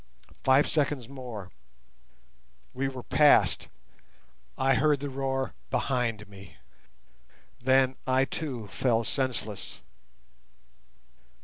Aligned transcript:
Five 0.43 0.67
seconds 0.67 1.07
more. 1.07 1.51
We 2.73 2.87
were 2.87 3.03
past; 3.03 3.67
I 4.57 4.73
heard 4.73 4.99
the 4.99 5.11
roar 5.11 5.53
behind 5.69 6.27
me. 6.27 6.57
Then 7.61 7.95
I 8.07 8.25
too 8.25 8.65
fell 8.69 9.03
senseless. 9.03 9.83